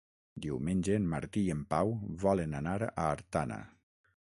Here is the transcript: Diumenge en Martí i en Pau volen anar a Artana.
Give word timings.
Diumenge 0.45 0.95
en 0.99 1.05
Martí 1.11 1.43
i 1.51 1.51
en 1.57 1.61
Pau 1.75 1.93
volen 2.25 2.59
anar 2.63 2.75
a 2.89 2.91
Artana. 3.11 3.63